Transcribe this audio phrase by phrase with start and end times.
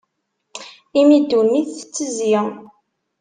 [0.99, 2.33] Imi ddunit tettezzi.